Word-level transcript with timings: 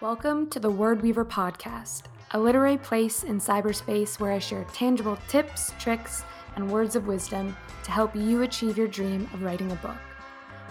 Welcome 0.00 0.50
to 0.50 0.58
the 0.58 0.68
Word 0.68 1.00
Weaver 1.00 1.24
Podcast, 1.24 2.02
a 2.32 2.38
literary 2.38 2.76
place 2.76 3.22
in 3.22 3.38
cyberspace 3.38 4.18
where 4.18 4.32
I 4.32 4.40
share 4.40 4.64
tangible 4.72 5.16
tips, 5.28 5.72
tricks, 5.78 6.24
and 6.56 6.68
words 6.68 6.96
of 6.96 7.06
wisdom 7.06 7.56
to 7.84 7.90
help 7.92 8.16
you 8.16 8.42
achieve 8.42 8.76
your 8.76 8.88
dream 8.88 9.30
of 9.32 9.44
writing 9.44 9.70
a 9.70 9.76
book. 9.76 9.96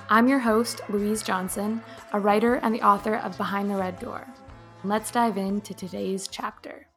I'm 0.10 0.28
your 0.28 0.39
host, 0.39 0.81
Louise 0.89 1.23
Johnson, 1.23 1.81
a 2.11 2.19
writer 2.19 2.55
and 2.55 2.75
the 2.75 2.85
author 2.85 3.15
of 3.15 3.38
Behind 3.38 3.71
the 3.71 3.77
Red 3.77 3.99
Door. 3.99 4.27
Let's 4.83 5.11
dive 5.11 5.38
into 5.38 5.73
today's 5.73 6.27
chapter. 6.27 6.88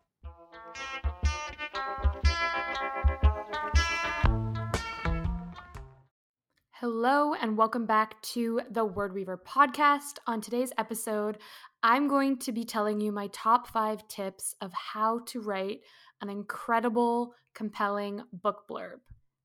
Hello, 6.87 7.33
and 7.33 7.57
welcome 7.57 7.87
back 7.87 8.21
to 8.21 8.61
the 8.71 8.85
Word 8.85 9.15
Weaver 9.15 9.39
podcast. 9.39 10.19
On 10.27 10.43
today's 10.43 10.71
episode, 10.77 11.39
I'm 11.83 12.09
going 12.09 12.37
to 12.41 12.53
be 12.53 12.63
telling 12.63 13.01
you 13.01 13.11
my 13.11 13.29
top 13.29 13.67
five 13.67 14.07
tips 14.07 14.55
of 14.61 14.71
how 14.75 15.21
to 15.29 15.41
write 15.41 15.81
an 16.21 16.29
incredible, 16.29 17.33
compelling 17.55 18.21
book 18.35 18.65
blurb. 18.69 18.99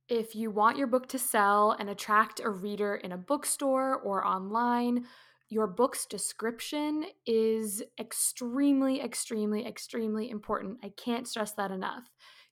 If 0.09 0.35
you 0.35 0.51
want 0.51 0.75
your 0.75 0.87
book 0.87 1.07
to 1.07 1.17
sell 1.17 1.77
and 1.79 1.89
attract 1.89 2.41
a 2.41 2.49
reader 2.49 2.95
in 2.95 3.13
a 3.13 3.17
bookstore 3.17 3.95
or 3.95 4.27
online, 4.27 5.05
your 5.47 5.65
book's 5.65 6.05
description 6.07 7.05
is 7.25 7.81
extremely, 7.97 8.99
extremely, 8.99 9.65
extremely 9.65 10.29
important. 10.29 10.79
I 10.83 10.91
can't 10.97 11.25
stress 11.25 11.53
that 11.53 11.71
enough. 11.71 12.03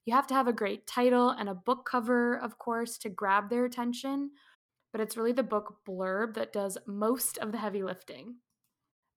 You 0.06 0.14
have 0.14 0.26
to 0.28 0.34
have 0.34 0.48
a 0.48 0.52
great 0.54 0.86
title 0.86 1.28
and 1.28 1.50
a 1.50 1.54
book 1.54 1.84
cover, 1.84 2.38
of 2.38 2.56
course, 2.56 2.96
to 3.00 3.10
grab 3.10 3.50
their 3.50 3.66
attention 3.66 4.30
but 4.92 5.00
it's 5.00 5.16
really 5.16 5.32
the 5.32 5.42
book 5.42 5.78
blurb 5.88 6.34
that 6.34 6.52
does 6.52 6.78
most 6.86 7.38
of 7.38 7.52
the 7.52 7.58
heavy 7.58 7.82
lifting. 7.82 8.36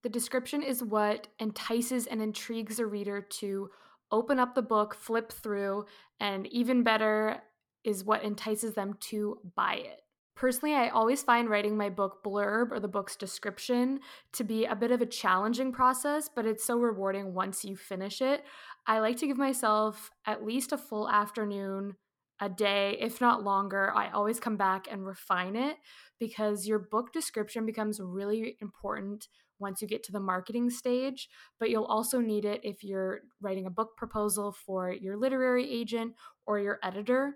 The 0.04 0.10
description 0.10 0.64
is 0.64 0.84
what 0.84 1.28
entices 1.40 2.08
and 2.08 2.22
intrigues 2.22 2.80
a 2.80 2.86
reader 2.86 3.22
to 3.22 3.70
open 4.12 4.40
up 4.40 4.56
the 4.56 4.62
book, 4.62 4.96
flip 4.96 5.32
through, 5.32 5.86
and 6.20 6.48
even 6.48 6.84
better 6.84 7.42
is 7.84 8.04
what 8.04 8.24
entices 8.24 8.74
them 8.74 8.96
to 9.00 9.38
buy 9.56 9.76
it. 9.76 10.02
Personally, 10.36 10.74
I 10.74 10.90
always 10.90 11.22
find 11.22 11.50
writing 11.50 11.78
my 11.78 11.90
book 11.90 12.24
blurb 12.24 12.72
or 12.72 12.80
the 12.80 12.88
book's 12.88 13.16
description 13.16 14.00
to 14.34 14.44
be 14.44 14.66
a 14.66 14.76
bit 14.76 14.92
of 14.92 15.02
a 15.02 15.06
challenging 15.06 15.72
process, 15.72 16.30
but 16.34 16.46
it's 16.46 16.64
so 16.64 16.78
rewarding 16.78 17.34
once 17.34 17.64
you 17.64 17.76
finish 17.76 18.22
it. 18.22 18.44
I 18.88 19.00
like 19.00 19.18
to 19.18 19.28
give 19.28 19.38
myself 19.38 20.10
at 20.26 20.44
least 20.44 20.72
a 20.72 20.78
full 20.78 21.10
afternoon 21.10 21.96
a 22.42 22.50
day, 22.50 22.98
if 23.00 23.22
not 23.22 23.44
longer. 23.44 23.94
I 23.96 24.10
always 24.10 24.40
come 24.40 24.58
back 24.58 24.88
and 24.92 25.06
refine 25.06 25.56
it 25.56 25.78
because 26.20 26.68
your 26.68 26.80
book 26.80 27.14
description 27.14 27.66
becomes 27.66 28.00
really 28.02 28.58
important 28.60 29.28
once 29.60 29.80
you 29.80 29.88
get 29.88 30.04
to 30.04 30.12
the 30.12 30.20
marketing 30.20 30.72
stage, 30.72 31.30
but 31.60 31.70
you'll 31.70 31.86
also 31.86 32.20
need 32.20 32.44
it 32.44 32.60
if 32.64 32.84
you're 32.84 33.20
writing 33.42 33.68
a 33.68 33.72
book 33.72 33.96
proposal 33.96 34.52
for 34.52 34.92
your 34.92 35.16
literary 35.16 35.72
agent 35.72 36.14
or 36.48 36.60
your 36.60 36.80
editor. 36.84 37.36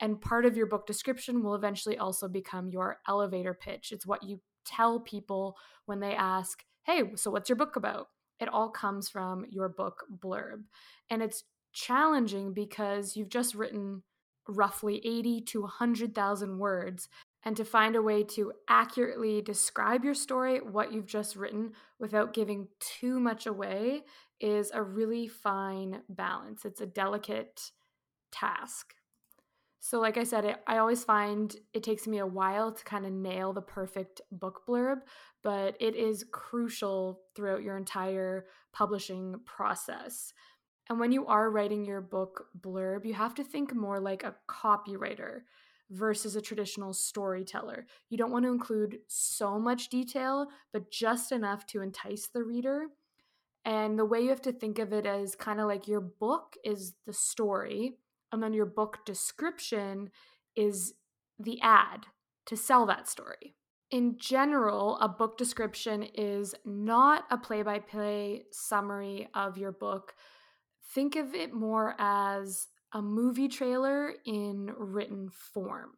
And 0.00 0.18
part 0.18 0.46
of 0.46 0.56
your 0.56 0.66
book 0.66 0.86
description 0.86 1.42
will 1.42 1.54
eventually 1.54 1.98
also 1.98 2.26
become 2.26 2.70
your 2.70 2.96
elevator 3.06 3.52
pitch. 3.52 3.92
It's 3.92 4.06
what 4.06 4.22
you 4.22 4.40
tell 4.64 5.00
people 5.00 5.56
when 5.84 6.00
they 6.00 6.14
ask, 6.14 6.64
Hey, 6.84 7.02
so 7.14 7.30
what's 7.30 7.50
your 7.50 7.56
book 7.56 7.76
about? 7.76 8.06
It 8.40 8.48
all 8.48 8.70
comes 8.70 9.10
from 9.10 9.44
your 9.50 9.68
book 9.68 10.04
blurb. 10.10 10.62
And 11.10 11.22
it's 11.22 11.44
challenging 11.74 12.54
because 12.54 13.16
you've 13.16 13.28
just 13.28 13.54
written 13.54 14.02
roughly 14.50 15.00
80 15.04 15.42
to 15.42 15.62
100,000 15.62 16.58
words 16.58 17.08
and 17.42 17.56
to 17.56 17.64
find 17.64 17.96
a 17.96 18.02
way 18.02 18.22
to 18.22 18.52
accurately 18.68 19.40
describe 19.40 20.04
your 20.04 20.14
story, 20.14 20.58
what 20.58 20.92
you've 20.92 21.06
just 21.06 21.36
written, 21.36 21.72
without 21.98 22.34
giving 22.34 22.68
too 22.80 23.18
much 23.18 23.46
away 23.46 24.02
is 24.40 24.70
a 24.74 24.82
really 24.82 25.26
fine 25.26 26.02
balance. 26.08 26.64
It's 26.64 26.80
a 26.80 26.86
delicate 26.86 27.70
task. 28.30 28.94
So, 29.82 29.98
like 29.98 30.18
I 30.18 30.24
said, 30.24 30.58
I 30.66 30.76
always 30.76 31.04
find 31.04 31.56
it 31.72 31.82
takes 31.82 32.06
me 32.06 32.18
a 32.18 32.26
while 32.26 32.70
to 32.70 32.84
kind 32.84 33.06
of 33.06 33.12
nail 33.12 33.54
the 33.54 33.62
perfect 33.62 34.20
book 34.30 34.60
blurb, 34.68 34.98
but 35.42 35.74
it 35.80 35.96
is 35.96 36.26
crucial 36.30 37.22
throughout 37.34 37.62
your 37.62 37.78
entire 37.78 38.44
publishing 38.74 39.36
process. 39.46 40.34
And 40.90 40.98
when 40.98 41.12
you 41.12 41.24
are 41.26 41.50
writing 41.50 41.84
your 41.84 42.00
book 42.00 42.46
blurb, 42.60 43.06
you 43.06 43.14
have 43.14 43.36
to 43.36 43.44
think 43.44 43.72
more 43.72 44.00
like 44.00 44.24
a 44.24 44.34
copywriter 44.50 45.42
versus 45.88 46.34
a 46.34 46.40
traditional 46.40 46.92
storyteller. 46.92 47.86
You 48.08 48.18
don't 48.18 48.32
want 48.32 48.44
to 48.44 48.50
include 48.50 48.98
so 49.06 49.60
much 49.60 49.88
detail, 49.88 50.48
but 50.72 50.90
just 50.90 51.30
enough 51.30 51.64
to 51.68 51.80
entice 51.80 52.26
the 52.26 52.42
reader. 52.42 52.86
And 53.64 53.96
the 53.96 54.04
way 54.04 54.20
you 54.20 54.30
have 54.30 54.42
to 54.42 54.52
think 54.52 54.80
of 54.80 54.92
it 54.92 55.06
is 55.06 55.36
kind 55.36 55.60
of 55.60 55.68
like 55.68 55.86
your 55.86 56.00
book 56.00 56.56
is 56.64 56.94
the 57.06 57.12
story, 57.12 57.94
and 58.32 58.42
then 58.42 58.52
your 58.52 58.66
book 58.66 58.98
description 59.06 60.10
is 60.56 60.94
the 61.38 61.60
ad 61.60 62.06
to 62.46 62.56
sell 62.56 62.84
that 62.86 63.08
story. 63.08 63.54
In 63.92 64.16
general, 64.18 64.98
a 64.98 65.08
book 65.08 65.38
description 65.38 66.02
is 66.02 66.52
not 66.64 67.24
a 67.30 67.38
play 67.38 67.62
by 67.62 67.78
play 67.78 68.46
summary 68.50 69.28
of 69.34 69.56
your 69.56 69.72
book 69.72 70.14
think 70.94 71.16
of 71.16 71.34
it 71.34 71.52
more 71.52 71.94
as 71.98 72.68
a 72.92 73.02
movie 73.02 73.48
trailer 73.48 74.14
in 74.24 74.72
written 74.76 75.30
form. 75.30 75.90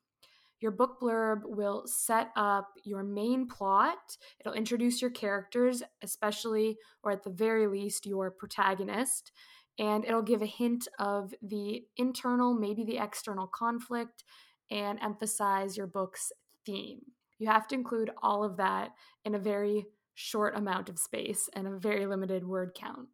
Your 0.61 0.71
book 0.71 1.01
blurb 1.01 1.41
will 1.45 1.83
set 1.87 2.29
up 2.37 2.69
your 2.85 3.03
main 3.03 3.49
plot. 3.49 4.17
It'll 4.39 4.53
introduce 4.53 5.03
your 5.03 5.11
characters, 5.11 5.83
especially 6.03 6.79
or 7.03 7.11
at 7.11 7.25
the 7.25 7.31
very 7.31 7.67
least 7.67 8.07
your 8.07 8.31
protagonist, 8.31 9.33
and 9.79 10.05
it'll 10.05 10.23
give 10.23 10.43
a 10.43 10.47
hint 10.47 10.87
of 11.01 11.35
the 11.43 11.83
internal, 11.97 12.55
maybe 12.55 12.85
the 12.85 12.99
external 12.99 13.49
conflict, 13.49 14.23
and 14.71 15.01
emphasize 15.03 15.77
your 15.77 15.89
book's 15.89 16.31
theme. 16.65 17.01
You 17.39 17.49
have 17.49 17.67
to 17.69 17.75
include 17.75 18.11
all 18.23 18.45
of 18.45 18.57
that 18.59 18.91
in 19.25 19.35
a 19.35 19.41
very 19.41 19.87
short 20.15 20.57
amount 20.57 20.89
of 20.89 20.99
space 20.99 21.49
and 21.55 21.67
a 21.67 21.77
very 21.77 22.07
limited 22.07 22.47
word 22.47 22.73
count. 22.75 23.09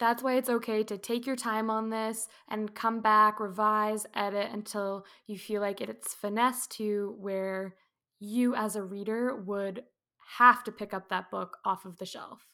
That's 0.00 0.22
why 0.22 0.36
it's 0.38 0.48
okay 0.48 0.82
to 0.84 0.96
take 0.96 1.26
your 1.26 1.36
time 1.36 1.68
on 1.68 1.90
this 1.90 2.26
and 2.48 2.74
come 2.74 3.02
back, 3.02 3.38
revise, 3.38 4.06
edit 4.14 4.48
until 4.50 5.04
you 5.26 5.38
feel 5.38 5.60
like 5.60 5.82
it's 5.82 6.14
finesse 6.14 6.66
to 6.68 7.14
where 7.20 7.76
you 8.18 8.54
as 8.54 8.76
a 8.76 8.82
reader 8.82 9.36
would 9.36 9.84
have 10.38 10.64
to 10.64 10.72
pick 10.72 10.94
up 10.94 11.10
that 11.10 11.30
book 11.30 11.58
off 11.66 11.84
of 11.84 11.98
the 11.98 12.06
shelf. 12.06 12.46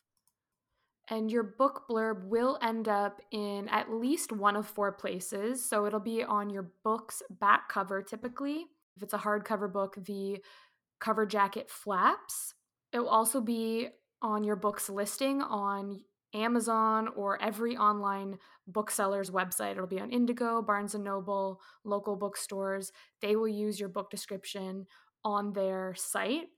And 1.08 1.30
your 1.30 1.44
book 1.44 1.84
blurb 1.88 2.24
will 2.24 2.58
end 2.62 2.88
up 2.88 3.20
in 3.30 3.68
at 3.68 3.92
least 3.92 4.32
one 4.32 4.56
of 4.56 4.66
four 4.66 4.90
places. 4.90 5.64
So 5.64 5.86
it'll 5.86 6.00
be 6.00 6.24
on 6.24 6.50
your 6.50 6.72
book's 6.82 7.22
back 7.30 7.68
cover 7.68 8.02
typically. 8.02 8.66
If 8.96 9.04
it's 9.04 9.14
a 9.14 9.18
hardcover 9.18 9.72
book, 9.72 9.94
the 10.04 10.42
cover 10.98 11.24
jacket 11.26 11.70
flaps. 11.70 12.54
It 12.92 12.98
will 12.98 13.08
also 13.08 13.40
be 13.40 13.90
on 14.20 14.42
your 14.42 14.56
book's 14.56 14.90
listing 14.90 15.42
on 15.42 16.00
Amazon 16.36 17.08
or 17.16 17.40
every 17.42 17.76
online 17.76 18.38
bookseller's 18.66 19.30
website. 19.30 19.72
It'll 19.72 19.86
be 19.86 20.00
on 20.00 20.10
Indigo, 20.10 20.62
Barnes 20.62 20.94
and 20.94 21.04
Noble, 21.04 21.60
local 21.84 22.16
bookstores. 22.16 22.92
They 23.20 23.36
will 23.36 23.48
use 23.48 23.80
your 23.80 23.88
book 23.88 24.10
description 24.10 24.86
on 25.24 25.52
their 25.52 25.94
site. 25.96 26.48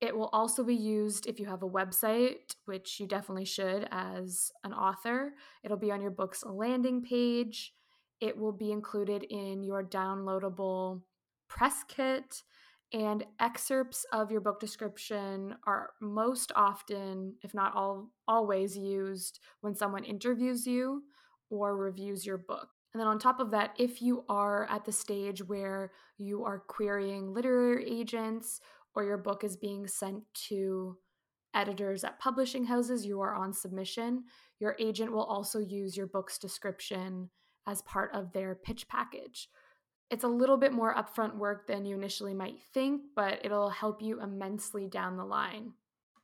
It 0.00 0.16
will 0.16 0.28
also 0.32 0.64
be 0.64 0.74
used 0.74 1.26
if 1.26 1.40
you 1.40 1.46
have 1.46 1.62
a 1.62 1.68
website, 1.68 2.56
which 2.66 3.00
you 3.00 3.06
definitely 3.06 3.46
should 3.46 3.88
as 3.90 4.52
an 4.62 4.74
author. 4.74 5.32
It'll 5.62 5.78
be 5.78 5.90
on 5.90 6.02
your 6.02 6.10
book's 6.10 6.44
landing 6.44 7.02
page. 7.02 7.72
It 8.20 8.36
will 8.36 8.52
be 8.52 8.70
included 8.70 9.24
in 9.24 9.62
your 9.62 9.82
downloadable 9.82 11.00
press 11.48 11.84
kit 11.88 12.42
and 12.94 13.24
excerpts 13.40 14.06
of 14.12 14.30
your 14.30 14.40
book 14.40 14.60
description 14.60 15.56
are 15.66 15.90
most 16.00 16.52
often 16.54 17.34
if 17.42 17.52
not 17.52 17.74
all 17.74 18.08
always 18.28 18.78
used 18.78 19.40
when 19.62 19.74
someone 19.74 20.04
interviews 20.04 20.64
you 20.64 21.02
or 21.50 21.76
reviews 21.76 22.24
your 22.24 22.38
book. 22.38 22.68
And 22.92 23.00
then 23.00 23.08
on 23.08 23.18
top 23.18 23.40
of 23.40 23.50
that 23.50 23.74
if 23.78 24.00
you 24.00 24.24
are 24.28 24.70
at 24.70 24.84
the 24.84 24.92
stage 24.92 25.42
where 25.42 25.90
you 26.18 26.44
are 26.44 26.60
querying 26.60 27.34
literary 27.34 27.84
agents 27.90 28.60
or 28.94 29.02
your 29.02 29.18
book 29.18 29.42
is 29.42 29.56
being 29.56 29.88
sent 29.88 30.22
to 30.48 30.96
editors 31.52 32.04
at 32.04 32.20
publishing 32.20 32.64
houses 32.64 33.04
you 33.04 33.20
are 33.20 33.34
on 33.34 33.52
submission 33.52 34.24
your 34.60 34.76
agent 34.80 35.10
will 35.12 35.24
also 35.24 35.58
use 35.58 35.96
your 35.96 36.06
book's 36.06 36.36
description 36.38 37.30
as 37.66 37.82
part 37.82 38.10
of 38.12 38.32
their 38.32 38.56
pitch 38.56 38.88
package 38.88 39.48
it's 40.10 40.24
a 40.24 40.28
little 40.28 40.56
bit 40.56 40.72
more 40.72 40.94
upfront 40.94 41.36
work 41.36 41.66
than 41.66 41.84
you 41.84 41.96
initially 41.96 42.34
might 42.34 42.60
think, 42.72 43.02
but 43.16 43.40
it'll 43.44 43.70
help 43.70 44.02
you 44.02 44.20
immensely 44.20 44.86
down 44.86 45.16
the 45.16 45.24
line. 45.24 45.72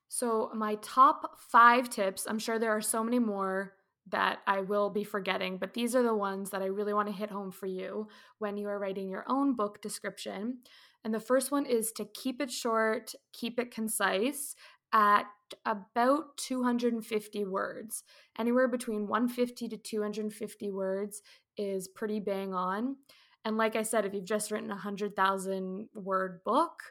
So, 0.08 0.50
my 0.54 0.76
top 0.82 1.38
five 1.38 1.88
tips, 1.88 2.26
I'm 2.28 2.38
sure 2.38 2.58
there 2.58 2.76
are 2.76 2.80
so 2.80 3.02
many 3.04 3.18
more 3.18 3.74
that 4.08 4.40
I 4.46 4.60
will 4.60 4.90
be 4.90 5.04
forgetting, 5.04 5.58
but 5.58 5.74
these 5.74 5.94
are 5.94 6.02
the 6.02 6.14
ones 6.14 6.50
that 6.50 6.62
I 6.62 6.66
really 6.66 6.92
want 6.92 7.08
to 7.08 7.14
hit 7.14 7.30
home 7.30 7.52
for 7.52 7.66
you 7.66 8.08
when 8.38 8.56
you 8.56 8.68
are 8.68 8.78
writing 8.78 9.08
your 9.08 9.24
own 9.28 9.54
book 9.54 9.80
description. 9.80 10.58
And 11.04 11.14
the 11.14 11.20
first 11.20 11.50
one 11.50 11.64
is 11.64 11.92
to 11.92 12.04
keep 12.04 12.40
it 12.40 12.50
short, 12.50 13.14
keep 13.32 13.58
it 13.58 13.70
concise 13.70 14.54
at 14.92 15.26
about 15.64 16.36
250 16.36 17.44
words. 17.44 18.02
Anywhere 18.38 18.68
between 18.68 19.06
150 19.06 19.68
to 19.68 19.76
250 19.76 20.70
words 20.70 21.22
is 21.56 21.88
pretty 21.88 22.20
bang 22.20 22.54
on. 22.54 22.96
And 23.44 23.56
like 23.56 23.76
I 23.76 23.82
said, 23.82 24.04
if 24.04 24.12
you've 24.12 24.25
just 24.25 24.50
written 24.50 24.70
a 24.70 24.75
100,000 24.75 25.88
word 25.94 26.40
book, 26.44 26.82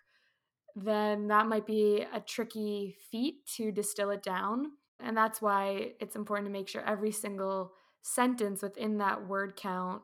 then 0.76 1.28
that 1.28 1.48
might 1.48 1.66
be 1.66 2.06
a 2.14 2.20
tricky 2.20 2.96
feat 3.12 3.46
to 3.58 3.72
distill 3.72 4.10
it 4.12 4.24
down. 4.24 4.72
And 5.00 5.16
that's 5.16 5.42
why 5.42 5.94
it's 6.00 6.16
important 6.16 6.48
to 6.48 6.52
make 6.52 6.68
sure 6.68 6.84
every 6.86 7.12
single 7.12 7.74
sentence 8.02 8.62
within 8.62 8.98
that 8.98 9.28
word 9.28 9.56
count 9.56 10.02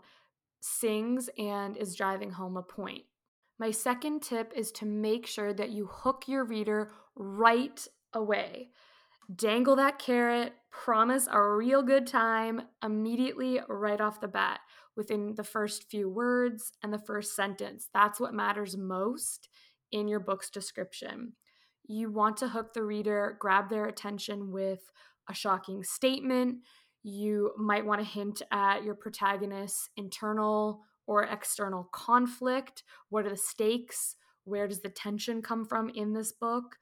sings 0.59 1.29
and 1.37 1.77
is 1.77 1.95
driving 1.95 2.31
home 2.31 2.57
a 2.57 2.63
point. 2.63 3.03
My 3.57 3.71
second 3.71 4.21
tip 4.21 4.51
is 4.55 4.71
to 4.73 4.85
make 4.85 5.25
sure 5.25 5.53
that 5.53 5.69
you 5.69 5.87
hook 5.91 6.25
your 6.27 6.43
reader 6.43 6.91
right 7.15 7.87
away. 8.13 8.69
Dangle 9.33 9.75
that 9.77 9.97
carrot, 9.97 10.53
promise 10.71 11.27
a 11.31 11.41
real 11.41 11.81
good 11.81 12.05
time 12.05 12.63
immediately 12.83 13.59
right 13.67 14.01
off 14.01 14.21
the 14.21 14.27
bat 14.27 14.59
within 14.95 15.35
the 15.35 15.43
first 15.43 15.89
few 15.89 16.09
words 16.09 16.71
and 16.83 16.93
the 16.93 16.99
first 16.99 17.35
sentence. 17.35 17.89
That's 17.93 18.19
what 18.19 18.33
matters 18.33 18.77
most 18.77 19.49
in 19.91 20.07
your 20.07 20.19
book's 20.19 20.49
description. 20.49 21.33
You 21.87 22.11
want 22.11 22.37
to 22.37 22.47
hook 22.47 22.73
the 22.73 22.83
reader, 22.83 23.37
grab 23.39 23.69
their 23.69 23.85
attention 23.85 24.51
with 24.51 24.79
a 25.29 25.33
shocking 25.33 25.83
statement. 25.83 26.57
You 27.03 27.51
might 27.57 27.85
want 27.85 28.01
to 28.01 28.07
hint 28.07 28.41
at 28.51 28.83
your 28.83 28.95
protagonist's 28.95 29.89
internal 29.95 30.81
or 31.07 31.23
external 31.23 31.87
conflict. 31.91 32.83
What 33.09 33.25
are 33.25 33.29
the 33.29 33.37
stakes? 33.37 34.15
Where 34.43 34.67
does 34.67 34.81
the 34.81 34.89
tension 34.89 35.41
come 35.41 35.65
from 35.65 35.89
in 35.89 36.13
this 36.13 36.31
book? 36.31 36.77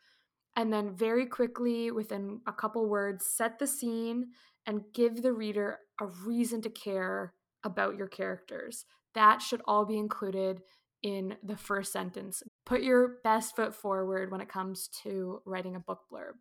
And 0.56 0.72
then, 0.72 0.96
very 0.96 1.26
quickly, 1.26 1.92
within 1.92 2.40
a 2.48 2.54
couple 2.54 2.88
words, 2.88 3.26
set 3.26 3.60
the 3.60 3.68
scene 3.68 4.28
and 4.66 4.84
give 4.94 5.22
the 5.22 5.34
reader 5.34 5.80
a 6.00 6.06
reason 6.06 6.62
to 6.62 6.70
care 6.70 7.34
about 7.64 7.98
your 7.98 8.08
characters. 8.08 8.86
That 9.16 9.42
should 9.42 9.62
all 9.66 9.86
be 9.86 9.98
included 9.98 10.62
in 11.02 11.36
the 11.44 11.58
first 11.58 11.92
sentence. 11.92 12.42
Put 12.66 12.82
your 12.82 13.18
best 13.24 13.56
foot 13.56 13.76
forward 13.76 14.32
when 14.32 14.42
it 14.42 14.50
comes 14.50 14.90
to 15.04 15.42
writing 15.46 15.76
a 15.76 15.80
book 15.80 16.02
blurb. 16.12 16.34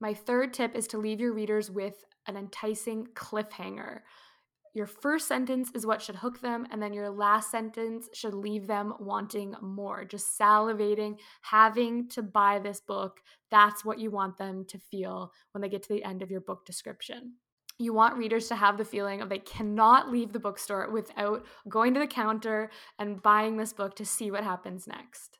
My 0.00 0.14
third 0.14 0.52
tip 0.52 0.74
is 0.74 0.86
to 0.88 0.98
leave 0.98 1.20
your 1.20 1.32
readers 1.32 1.70
with 1.70 2.04
an 2.26 2.36
enticing 2.36 3.06
cliffhanger. 3.14 4.00
Your 4.74 4.86
first 4.86 5.26
sentence 5.26 5.70
is 5.74 5.86
what 5.86 6.02
should 6.02 6.16
hook 6.16 6.42
them, 6.42 6.66
and 6.70 6.82
then 6.82 6.92
your 6.92 7.08
last 7.08 7.50
sentence 7.50 8.10
should 8.12 8.34
leave 8.34 8.66
them 8.66 8.92
wanting 9.00 9.54
more, 9.62 10.04
just 10.04 10.38
salivating, 10.38 11.18
having 11.40 12.10
to 12.10 12.22
buy 12.22 12.58
this 12.58 12.80
book. 12.80 13.20
That's 13.50 13.86
what 13.86 13.98
you 13.98 14.10
want 14.10 14.36
them 14.36 14.66
to 14.68 14.78
feel 14.78 15.32
when 15.52 15.62
they 15.62 15.70
get 15.70 15.82
to 15.84 15.88
the 15.88 16.04
end 16.04 16.20
of 16.20 16.30
your 16.30 16.42
book 16.42 16.66
description. 16.66 17.36
You 17.78 17.92
want 17.92 18.16
readers 18.16 18.48
to 18.48 18.56
have 18.56 18.78
the 18.78 18.84
feeling 18.84 19.20
of 19.20 19.28
they 19.28 19.38
cannot 19.38 20.10
leave 20.10 20.32
the 20.32 20.38
bookstore 20.38 20.90
without 20.90 21.44
going 21.68 21.92
to 21.94 22.00
the 22.00 22.06
counter 22.06 22.70
and 22.98 23.22
buying 23.22 23.56
this 23.56 23.72
book 23.72 23.94
to 23.96 24.06
see 24.06 24.30
what 24.30 24.44
happens 24.44 24.86
next. 24.86 25.38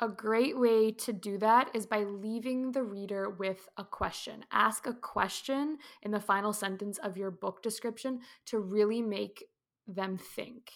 A 0.00 0.08
great 0.08 0.58
way 0.58 0.90
to 0.90 1.12
do 1.12 1.38
that 1.38 1.70
is 1.72 1.86
by 1.86 2.02
leaving 2.02 2.72
the 2.72 2.82
reader 2.82 3.30
with 3.30 3.68
a 3.76 3.84
question. 3.84 4.44
Ask 4.50 4.86
a 4.86 4.92
question 4.92 5.78
in 6.02 6.10
the 6.10 6.20
final 6.20 6.52
sentence 6.52 6.98
of 6.98 7.16
your 7.16 7.30
book 7.30 7.62
description 7.62 8.20
to 8.46 8.58
really 8.58 9.00
make 9.00 9.44
them 9.86 10.18
think. 10.18 10.70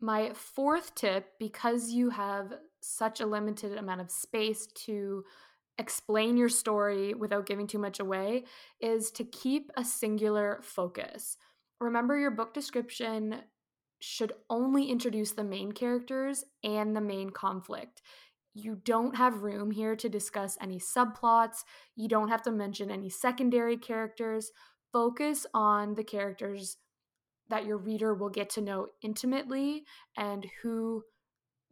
My 0.00 0.32
fourth 0.34 0.94
tip, 0.94 1.30
because 1.38 1.90
you 1.90 2.10
have 2.10 2.52
such 2.80 3.20
a 3.20 3.26
limited 3.26 3.78
amount 3.78 4.02
of 4.02 4.10
space 4.10 4.66
to 4.84 5.24
explain 5.78 6.36
your 6.36 6.48
story 6.48 7.14
without 7.14 7.46
giving 7.46 7.66
too 7.66 7.78
much 7.78 8.00
away, 8.00 8.44
is 8.80 9.10
to 9.12 9.24
keep 9.24 9.70
a 9.76 9.84
singular 9.84 10.60
focus. 10.62 11.36
Remember, 11.80 12.18
your 12.18 12.30
book 12.30 12.54
description 12.54 13.42
should 14.00 14.32
only 14.50 14.90
introduce 14.90 15.32
the 15.32 15.44
main 15.44 15.72
characters 15.72 16.44
and 16.62 16.94
the 16.94 17.00
main 17.00 17.30
conflict. 17.30 18.02
You 18.54 18.76
don't 18.84 19.16
have 19.16 19.42
room 19.42 19.70
here 19.70 19.96
to 19.96 20.08
discuss 20.08 20.56
any 20.60 20.78
subplots. 20.78 21.64
You 21.96 22.08
don't 22.08 22.28
have 22.28 22.42
to 22.42 22.52
mention 22.52 22.90
any 22.90 23.08
secondary 23.10 23.76
characters. 23.76 24.52
Focus 24.92 25.46
on 25.54 25.94
the 25.94 26.04
characters 26.04 26.76
that 27.48 27.66
your 27.66 27.78
reader 27.78 28.14
will 28.14 28.28
get 28.28 28.50
to 28.50 28.60
know 28.60 28.86
intimately 29.02 29.84
and 30.16 30.46
who 30.62 31.02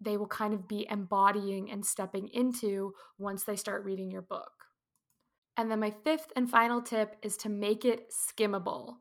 they 0.03 0.17
will 0.17 0.27
kind 0.27 0.55
of 0.55 0.69
be 0.69 0.87
embodying 0.91 1.71
and 1.71 1.85
stepping 1.85 2.29
into 2.29 2.95
once 3.19 3.45
they 3.45 3.57
start 3.57 3.85
reading 3.85 4.11
your 4.11 4.23
book. 4.23 4.53
And 5.57 5.71
then 5.71 5.81
my 5.81 5.91
fifth 5.91 6.33
and 6.35 6.51
final 6.51 6.81
tip 6.81 7.17
is 7.23 7.37
to 7.39 7.49
make 7.49 7.85
it 7.85 8.11
skimmable 8.11 8.97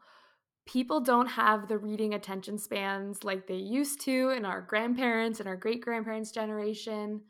people 0.66 1.02
don't 1.02 1.28
have 1.28 1.68
the 1.68 1.78
reading 1.78 2.14
attention 2.14 2.58
spans 2.58 3.24
like 3.24 3.48
they 3.48 3.56
used 3.56 4.02
to 4.02 4.30
in 4.30 4.46
our 4.46 4.62
grandparents 4.62 5.40
and 5.40 5.50
our 5.50 5.56
great 5.56 5.82
grandparents' 5.82 6.32
generation. 6.32 7.22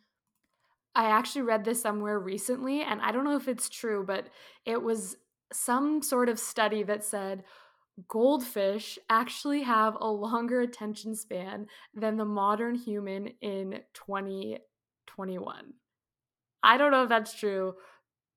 I 0.94 1.06
actually 1.06 1.44
read 1.44 1.64
this 1.64 1.82
somewhere 1.82 2.20
recently, 2.20 2.82
and 2.82 3.02
I 3.02 3.12
don't 3.12 3.24
know 3.24 3.38
if 3.38 3.48
it's 3.48 3.70
true, 3.70 4.04
but 4.06 4.28
it 4.66 4.82
was 4.82 5.16
some 5.54 6.02
sort 6.02 6.28
of 6.30 6.40
study 6.40 6.84
that 6.84 7.04
said 7.04 7.44
goldfish 8.08 8.98
actually 9.10 9.64
have 9.64 9.98
a 10.00 10.08
longer 10.08 10.62
attention 10.62 11.16
span 11.16 11.68
than 11.94 12.18
the 12.18 12.26
modern 12.26 12.76
human 12.76 13.28
in 13.42 13.80
2021. 13.94 15.74
I 16.64 16.78
don't 16.78 16.92
know 16.92 17.04
if 17.04 17.10
that's 17.10 17.34
true, 17.34 17.76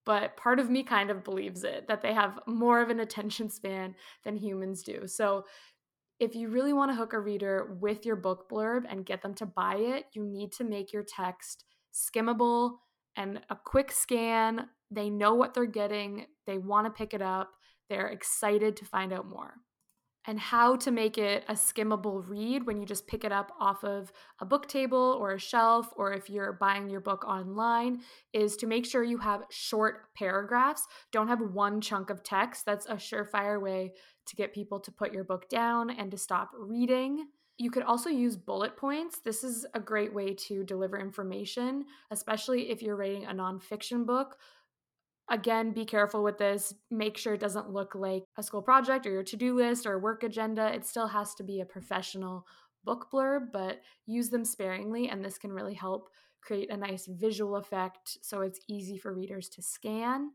but 0.04 0.36
part 0.36 0.60
of 0.60 0.70
me 0.70 0.82
kind 0.82 1.10
of 1.10 1.24
believes 1.24 1.64
it 1.64 1.88
that 1.88 2.02
they 2.02 2.12
have 2.12 2.38
more 2.46 2.80
of 2.80 2.90
an 2.90 3.00
attention 3.00 3.48
span 3.48 3.94
than 4.24 4.36
humans 4.36 4.82
do. 4.82 5.06
So 5.06 5.44
if 6.20 6.34
you 6.34 6.48
really 6.48 6.72
want 6.72 6.90
to 6.90 6.96
hook 6.96 7.12
a 7.12 7.20
reader 7.20 7.76
with 7.80 8.06
your 8.06 8.16
book 8.16 8.48
blurb 8.50 8.84
and 8.88 9.06
get 9.06 9.22
them 9.22 9.34
to 9.34 9.46
buy 9.46 9.76
it, 9.76 10.06
you 10.12 10.24
need 10.24 10.52
to 10.52 10.64
make 10.64 10.92
your 10.92 11.02
text 11.02 11.64
skimmable 11.92 12.76
and 13.16 13.40
a 13.50 13.56
quick 13.56 13.90
scan. 13.90 14.68
They 14.90 15.10
know 15.10 15.34
what 15.34 15.54
they're 15.54 15.66
getting, 15.66 16.26
they 16.46 16.58
want 16.58 16.86
to 16.86 16.90
pick 16.90 17.14
it 17.14 17.22
up, 17.22 17.50
they're 17.88 18.08
excited 18.08 18.76
to 18.76 18.84
find 18.84 19.12
out 19.12 19.28
more 19.28 19.54
and 20.26 20.38
how 20.40 20.76
to 20.76 20.90
make 20.90 21.18
it 21.18 21.44
a 21.48 21.52
skimmable 21.52 22.26
read 22.26 22.66
when 22.66 22.78
you 22.78 22.86
just 22.86 23.06
pick 23.06 23.24
it 23.24 23.32
up 23.32 23.52
off 23.60 23.84
of 23.84 24.10
a 24.40 24.46
book 24.46 24.66
table 24.68 25.16
or 25.20 25.32
a 25.32 25.38
shelf, 25.38 25.88
or 25.96 26.12
if 26.12 26.30
you're 26.30 26.54
buying 26.54 26.88
your 26.88 27.00
book 27.00 27.24
online, 27.26 28.00
is 28.32 28.56
to 28.56 28.66
make 28.66 28.86
sure 28.86 29.04
you 29.04 29.18
have 29.18 29.44
short 29.50 30.14
paragraphs. 30.16 30.86
Don't 31.12 31.28
have 31.28 31.40
one 31.40 31.80
chunk 31.80 32.08
of 32.08 32.22
text. 32.22 32.64
That's 32.64 32.86
a 32.86 32.94
surefire 32.94 33.60
way 33.60 33.92
to 34.26 34.36
get 34.36 34.54
people 34.54 34.80
to 34.80 34.90
put 34.90 35.12
your 35.12 35.24
book 35.24 35.48
down 35.50 35.90
and 35.90 36.10
to 36.10 36.16
stop 36.16 36.50
reading. 36.58 37.26
You 37.58 37.70
could 37.70 37.84
also 37.84 38.08
use 38.08 38.34
bullet 38.34 38.76
points. 38.76 39.20
This 39.20 39.44
is 39.44 39.66
a 39.74 39.80
great 39.80 40.12
way 40.12 40.34
to 40.48 40.64
deliver 40.64 40.98
information, 40.98 41.84
especially 42.10 42.70
if 42.70 42.82
you're 42.82 42.96
writing 42.96 43.26
a 43.26 43.32
nonfiction 43.32 44.06
book. 44.06 44.38
Again, 45.30 45.72
be 45.72 45.86
careful 45.86 46.22
with 46.22 46.36
this. 46.36 46.74
Make 46.90 47.16
sure 47.16 47.34
it 47.34 47.40
doesn't 47.40 47.70
look 47.70 47.94
like 47.94 48.24
a 48.36 48.42
school 48.42 48.60
project 48.60 49.06
or 49.06 49.10
your 49.10 49.22
to 49.24 49.36
do 49.36 49.56
list 49.56 49.86
or 49.86 49.98
work 49.98 50.22
agenda. 50.22 50.74
It 50.74 50.86
still 50.86 51.06
has 51.08 51.34
to 51.36 51.42
be 51.42 51.60
a 51.60 51.66
professional 51.66 52.46
book 52.84 53.06
blurb, 53.12 53.50
but 53.52 53.80
use 54.06 54.28
them 54.28 54.44
sparingly, 54.44 55.08
and 55.08 55.24
this 55.24 55.38
can 55.38 55.52
really 55.52 55.74
help 55.74 56.10
create 56.42 56.70
a 56.70 56.76
nice 56.76 57.06
visual 57.06 57.56
effect 57.56 58.18
so 58.20 58.42
it's 58.42 58.60
easy 58.68 58.98
for 58.98 59.14
readers 59.14 59.48
to 59.48 59.62
scan. 59.62 60.30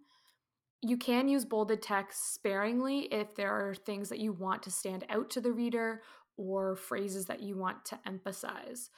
You 0.81 0.97
can 0.97 1.27
use 1.27 1.45
bolded 1.45 1.81
text 1.83 2.33
sparingly 2.33 3.01
if 3.11 3.35
there 3.35 3.51
are 3.51 3.75
things 3.75 4.09
that 4.09 4.19
you 4.19 4.33
want 4.33 4.63
to 4.63 4.71
stand 4.71 5.05
out 5.09 5.29
to 5.31 5.41
the 5.41 5.51
reader 5.51 6.01
or 6.37 6.75
phrases 6.75 7.25
that 7.25 7.41
you 7.41 7.57
want 7.57 7.85
to 7.85 7.99
emphasize. 8.07 8.89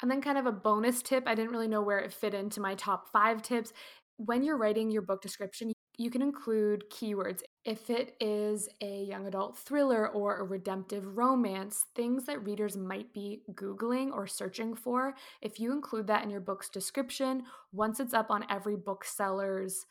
And 0.00 0.10
then, 0.10 0.22
kind 0.22 0.38
of 0.38 0.46
a 0.46 0.52
bonus 0.52 1.02
tip 1.02 1.24
I 1.26 1.34
didn't 1.34 1.50
really 1.50 1.68
know 1.68 1.82
where 1.82 1.98
it 1.98 2.12
fit 2.12 2.34
into 2.34 2.60
my 2.60 2.74
top 2.74 3.08
five 3.12 3.42
tips 3.42 3.72
when 4.16 4.42
you're 4.42 4.56
writing 4.56 4.90
your 4.90 5.02
book 5.02 5.22
description, 5.22 5.72
you 5.98 6.10
can 6.10 6.22
include 6.22 6.84
keywords. 6.90 7.42
If 7.64 7.88
it 7.88 8.16
is 8.20 8.68
a 8.82 9.04
young 9.04 9.26
adult 9.26 9.56
thriller 9.56 10.08
or 10.08 10.38
a 10.38 10.44
redemptive 10.44 11.16
romance, 11.16 11.84
things 11.94 12.26
that 12.26 12.44
readers 12.44 12.76
might 12.76 13.12
be 13.12 13.42
Googling 13.54 14.12
or 14.12 14.26
searching 14.26 14.74
for, 14.74 15.14
if 15.40 15.58
you 15.58 15.72
include 15.72 16.06
that 16.08 16.22
in 16.22 16.30
your 16.30 16.40
book's 16.40 16.68
description, 16.68 17.44
once 17.72 17.98
it's 17.98 18.14
up 18.14 18.30
on 18.30 18.44
every 18.50 18.76
bookseller's 18.76 19.86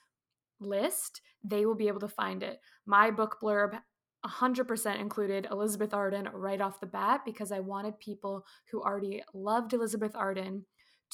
list, 0.60 1.22
they 1.44 1.65
will 1.65 1.75
be 1.75 1.88
able 1.88 2.00
to 2.00 2.08
find 2.08 2.44
it. 2.44 2.60
My 2.86 3.10
book 3.10 3.38
blurb 3.41 3.79
100% 4.25 5.00
included 5.00 5.48
Elizabeth 5.51 5.94
Arden 5.94 6.29
right 6.34 6.62
off 6.62 6.79
the 6.79 6.88
bat 6.88 7.22
because 7.25 7.51
I 7.51 7.60
wanted 7.60 8.00
people 8.00 8.44
who 8.72 8.82
already 8.82 9.24
loved 9.34 9.74
Elizabeth 9.74 10.15
Arden 10.15 10.65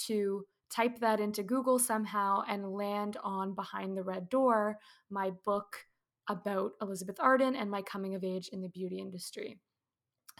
to 0.07 0.45
type 0.71 0.99
that 0.99 1.19
into 1.19 1.43
Google 1.43 1.77
somehow 1.77 2.43
and 2.47 2.73
land 2.73 3.17
on 3.23 3.53
Behind 3.53 3.95
the 3.95 4.03
Red 4.03 4.29
Door, 4.29 4.79
my 5.09 5.31
book 5.43 5.77
about 6.29 6.71
Elizabeth 6.81 7.17
Arden 7.19 7.55
and 7.55 7.69
my 7.69 7.81
coming 7.81 8.15
of 8.15 8.23
age 8.23 8.49
in 8.53 8.61
the 8.61 8.69
beauty 8.69 8.99
industry. 8.99 9.59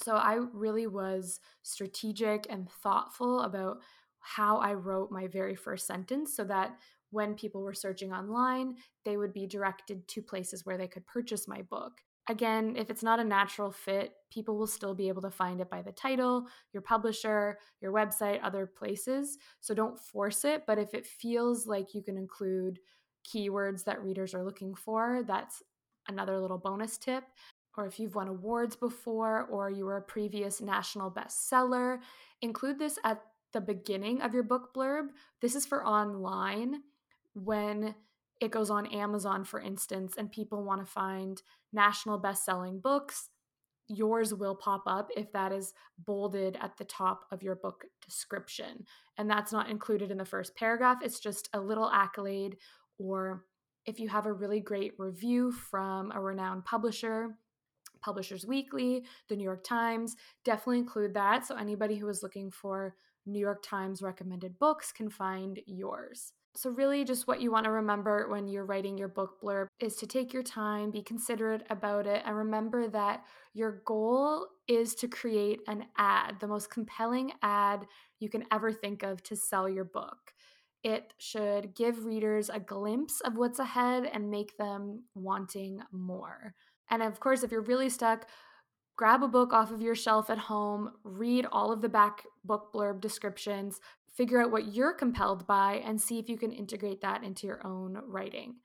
So 0.01 0.15
I 0.15 0.39
really 0.53 0.88
was 0.88 1.39
strategic 1.63 2.47
and 2.50 2.69
thoughtful 2.81 3.41
about 3.41 3.79
how 4.19 4.57
I 4.57 4.73
wrote 4.73 5.11
my 5.11 5.27
very 5.27 5.55
first 5.55 5.85
sentence 5.85 6.35
so 6.35 6.43
that 6.45 6.77
when 7.09 7.35
people 7.35 7.61
were 7.61 7.73
searching 7.73 8.13
online, 8.13 8.75
they 9.03 9.17
would 9.17 9.33
be 9.33 9.45
directed 9.45 10.07
to 10.07 10.21
places 10.21 10.65
where 10.65 10.77
they 10.77 10.88
could 10.88 11.05
purchase 11.05 11.47
my 11.47 11.61
book. 11.63 12.01
Again, 12.31 12.77
if 12.77 12.89
it's 12.89 13.03
not 13.03 13.19
a 13.19 13.25
natural 13.25 13.71
fit, 13.71 14.13
people 14.31 14.57
will 14.57 14.65
still 14.65 14.95
be 14.95 15.09
able 15.09 15.21
to 15.23 15.29
find 15.29 15.59
it 15.59 15.69
by 15.69 15.81
the 15.81 15.91
title, 15.91 16.47
your 16.71 16.81
publisher, 16.81 17.57
your 17.81 17.91
website, 17.91 18.39
other 18.41 18.65
places. 18.65 19.38
So 19.59 19.73
don't 19.73 20.00
force 20.00 20.45
it. 20.45 20.63
But 20.65 20.79
if 20.79 20.93
it 20.93 21.05
feels 21.05 21.67
like 21.67 21.93
you 21.93 22.01
can 22.01 22.17
include 22.17 22.79
keywords 23.27 23.83
that 23.83 24.01
readers 24.01 24.33
are 24.33 24.45
looking 24.45 24.75
for, 24.75 25.23
that's 25.27 25.61
another 26.07 26.39
little 26.39 26.57
bonus 26.57 26.97
tip. 26.97 27.25
Or 27.75 27.85
if 27.85 28.00
you've 28.00 28.15
won 28.15 28.29
awards 28.29 28.77
before 28.77 29.43
or 29.51 29.69
you 29.69 29.83
were 29.83 29.97
a 29.97 30.01
previous 30.01 30.61
national 30.61 31.11
bestseller, 31.11 32.00
include 32.41 32.79
this 32.79 32.97
at 33.03 33.21
the 33.51 33.59
beginning 33.59 34.21
of 34.21 34.33
your 34.33 34.43
book 34.43 34.73
blurb. 34.73 35.07
This 35.41 35.55
is 35.55 35.65
for 35.65 35.85
online 35.85 36.83
when 37.33 37.93
it 38.41 38.51
goes 38.51 38.69
on 38.69 38.88
Amazon, 38.88 39.43
for 39.43 39.62
instance, 39.62 40.15
and 40.17 40.31
people 40.31 40.63
want 40.63 40.86
to 40.86 40.91
find 40.91 41.41
national 41.71 42.17
best-selling 42.17 42.79
books, 42.79 43.29
yours 43.88 44.33
will 44.33 44.55
pop 44.55 44.83
up 44.88 45.10
if 45.15 45.31
that 45.31 45.51
is 45.51 45.74
bolded 46.05 46.57
at 46.60 46.75
the 46.77 46.86
top 46.86 47.25
of 47.31 47.43
your 47.43 47.55
book 47.55 47.86
description. 48.03 48.86
And 49.17 49.29
that's 49.29 49.51
not 49.51 49.69
included 49.69 50.12
in 50.12 50.17
the 50.17 50.25
first 50.25 50.55
paragraph, 50.55 50.98
it's 51.03 51.19
just 51.19 51.50
a 51.53 51.60
little 51.60 51.89
accolade 51.89 52.57
or 52.98 53.45
if 53.86 54.00
you 54.00 54.10
have 54.10 54.25
a 54.25 54.33
really 54.33 54.60
great 54.60 54.93
review 54.98 55.51
from 55.51 56.12
a 56.12 56.21
renowned 56.21 56.65
publisher, 56.65 57.38
Publishers 58.01 58.45
Weekly, 58.45 59.03
the 59.29 59.36
New 59.36 59.43
York 59.43 59.63
Times, 59.63 60.15
definitely 60.43 60.79
include 60.79 61.13
that 61.13 61.45
so 61.45 61.55
anybody 61.55 61.98
who 61.98 62.07
is 62.10 62.24
looking 62.24 62.50
for 62.50 62.95
New 63.25 63.39
York 63.39 63.63
Times 63.63 64.01
recommended 64.01 64.57
books 64.57 64.91
can 64.91 65.10
find 65.10 65.60
yours. 65.67 66.33
So, 66.55 66.70
really, 66.70 67.05
just 67.05 67.27
what 67.27 67.39
you 67.41 67.50
want 67.50 67.63
to 67.63 67.72
remember 67.72 68.27
when 68.29 68.48
you're 68.48 68.65
writing 68.65 68.98
your 68.98 69.08
book 69.08 69.41
blurb 69.41 69.67
is 69.79 69.96
to 69.98 70.08
take 70.08 70.34
your 70.34 70.43
time, 70.43 70.91
be 70.91 71.01
considerate 71.01 71.65
about 71.70 72.05
it, 72.05 72.24
and 72.25 72.36
remember 72.36 72.89
that 72.89 73.24
your 73.53 73.81
goal 73.86 74.48
is 74.67 74.93
to 74.96 75.08
create 75.08 75.62
an 75.67 75.86
ad, 75.98 76.36
the 76.41 76.48
most 76.48 76.70
compelling 76.70 77.31
ad 77.41 77.88
you 78.20 78.29
can 78.29 78.43
ever 78.51 78.74
think 78.74 79.01
of 79.01 79.24
to 79.24 79.36
sell 79.36 79.70
your 79.70 79.86
book. 79.86 80.34
It 80.84 81.13
should 81.20 81.74
give 81.74 82.05
readers 82.05 82.50
a 82.50 82.60
glimpse 82.60 83.22
of 83.22 83.38
what's 83.38 83.60
ahead 83.60 84.10
and 84.12 84.29
make 84.29 84.58
them 84.58 85.03
wanting 85.15 85.79
more. 85.91 86.53
And 86.89 87.01
of 87.01 87.20
course, 87.20 87.43
if 87.43 87.51
you're 87.51 87.62
really 87.62 87.89
stuck, 87.89 88.27
grab 88.98 89.24
a 89.24 89.27
book 89.27 89.53
off 89.53 89.72
of 89.72 89.81
your 89.81 89.96
shelf 89.96 90.29
at 90.29 90.38
home, 90.38 90.91
read 91.03 91.46
all 91.51 91.72
of 91.72 91.81
the 91.81 91.89
back 91.89 92.24
book 92.43 92.74
blurb 92.74 93.00
descriptions, 93.00 93.79
figure 94.12 94.41
out 94.41 94.51
what 94.51 94.74
you're 94.74 94.94
compelled 94.94 95.48
by, 95.48 95.82
and 95.86 96.01
see 96.01 96.20
if 96.20 96.30
you 96.30 96.38
can 96.38 96.51
integrate 96.51 97.01
that 97.01 97.24
into 97.24 97.48
your 97.48 97.65
own 97.65 98.00
writing. 98.06 98.56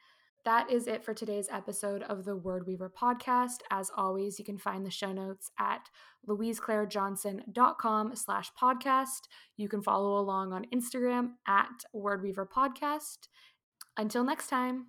That 0.47 0.71
is 0.71 0.87
it 0.87 1.05
for 1.05 1.13
today's 1.13 1.49
episode 1.51 2.05
of 2.05 2.25
the 2.25 2.37
Word 2.37 2.69
Weaver 2.69 2.93
podcast. 2.97 3.63
As 3.73 3.91
always, 3.97 4.39
you 4.39 4.45
can 4.45 4.59
find 4.59 4.87
the 4.87 4.93
show 4.93 5.13
notes 5.13 5.51
at 5.59 5.91
louiseclairejohnson.com 6.29 8.15
slash 8.15 8.53
podcast. 8.61 9.23
You 9.57 9.69
can 9.69 9.83
follow 9.83 10.21
along 10.21 10.53
on 10.53 10.67
Instagram 10.73 11.31
at 11.49 11.85
Word 11.93 12.23
Weaver 12.23 12.47
Podcast. 12.47 13.27
Until 13.97 14.23
next 14.23 14.49
time. 14.49 14.87